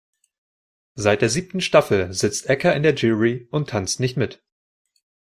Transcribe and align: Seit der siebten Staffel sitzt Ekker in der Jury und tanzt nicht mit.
Seit 0.95 1.21
der 1.21 1.29
siebten 1.29 1.61
Staffel 1.61 2.11
sitzt 2.11 2.49
Ekker 2.49 2.75
in 2.75 2.81
der 2.81 2.95
Jury 2.95 3.47
und 3.51 3.69
tanzt 3.69 3.99
nicht 3.99 4.17
mit. 4.17 4.41